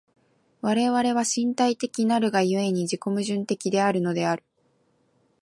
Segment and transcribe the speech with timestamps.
[0.61, 4.43] 我々は身体的なるが故に、自己矛盾的であるのである。